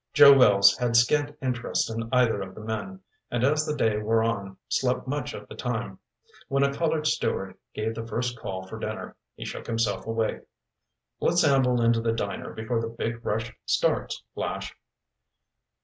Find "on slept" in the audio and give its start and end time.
4.23-5.05